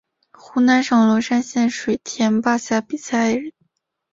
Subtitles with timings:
[0.31, 3.53] 湖南省龙山县水田坝下比寨人。